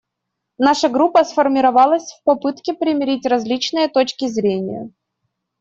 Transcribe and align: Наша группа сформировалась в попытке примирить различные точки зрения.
Наша 0.57 0.89
группа 0.89 1.23
сформировалась 1.23 2.11
в 2.13 2.23
попытке 2.23 2.73
примирить 2.73 3.27
различные 3.27 3.87
точки 3.87 4.27
зрения. 4.27 4.89